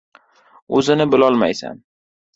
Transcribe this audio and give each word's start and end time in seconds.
O‘zini 0.79 1.07
bilolmaysan. 1.13 1.81